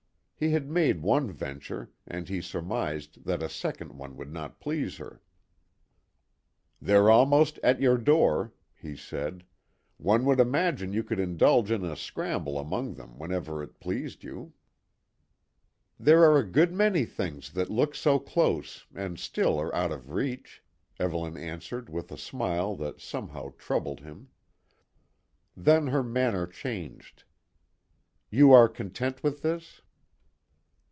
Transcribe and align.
He 0.43 0.49
had 0.49 0.71
made 0.71 1.03
one 1.03 1.29
venture, 1.31 1.91
and 2.07 2.27
he 2.27 2.41
surmised 2.41 3.25
that 3.25 3.43
a 3.43 3.47
second 3.47 3.95
one 3.95 4.17
would 4.17 4.33
not 4.33 4.59
please 4.59 4.97
her. 4.97 5.21
"They're 6.81 7.11
almost 7.11 7.59
at 7.61 7.79
your 7.79 7.99
door," 7.99 8.51
he 8.75 8.95
said. 8.95 9.43
"One 9.97 10.25
would 10.25 10.39
imagine 10.39 10.93
you 10.93 11.03
could 11.03 11.19
indulge 11.19 11.69
in 11.69 11.85
a 11.85 11.95
scramble 11.95 12.57
among 12.57 12.95
them 12.95 13.19
whenever 13.19 13.61
if 13.61 13.79
pleased 13.79 14.23
you." 14.23 14.53
"There 15.99 16.23
are 16.23 16.39
a 16.39 16.43
good 16.51 16.73
many 16.73 17.05
things 17.05 17.51
that 17.51 17.69
look 17.69 17.93
so 17.93 18.17
close 18.17 18.87
and 18.95 19.19
still 19.19 19.61
are 19.61 19.75
out 19.75 19.91
of 19.91 20.09
reach," 20.09 20.63
Evelyn 20.99 21.37
answered 21.37 21.87
with 21.87 22.11
a 22.11 22.17
smile 22.17 22.75
that 22.77 22.99
somehow 22.99 23.53
troubled 23.59 23.99
him. 23.99 24.29
Then 25.55 25.85
her 25.89 26.01
manner 26.01 26.47
changed. 26.47 27.25
"You 28.31 28.51
are 28.51 28.67
content 28.67 29.21
with 29.21 29.43
this?" 29.43 29.81